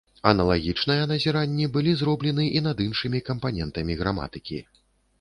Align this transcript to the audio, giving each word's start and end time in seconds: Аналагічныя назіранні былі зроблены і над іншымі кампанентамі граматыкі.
Аналагічныя 0.29 1.03
назіранні 1.11 1.69
былі 1.77 1.95
зроблены 2.01 2.49
і 2.57 2.65
над 2.71 2.77
іншымі 2.89 3.25
кампанентамі 3.31 3.93
граматыкі. 4.05 4.57